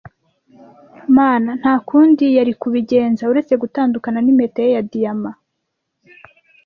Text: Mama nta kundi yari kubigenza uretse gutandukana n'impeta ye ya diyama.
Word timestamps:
Mama 1.15 1.51
nta 1.59 1.73
kundi 1.87 2.25
yari 2.37 2.53
kubigenza 2.61 3.21
uretse 3.31 3.53
gutandukana 3.63 4.19
n'impeta 4.21 4.59
ye 4.65 4.73
ya 4.75 4.81
diyama. 4.91 5.31